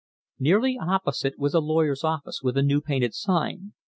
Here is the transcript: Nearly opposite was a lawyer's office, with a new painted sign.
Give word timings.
Nearly 0.39 0.79
opposite 0.81 1.37
was 1.37 1.53
a 1.53 1.59
lawyer's 1.59 2.03
office, 2.03 2.41
with 2.41 2.57
a 2.57 2.63
new 2.63 2.81
painted 2.81 3.13
sign. 3.13 3.73